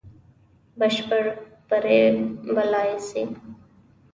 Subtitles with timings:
[0.79, 1.23] بشپړ
[1.67, 2.01] بری
[2.55, 3.23] بللای سي.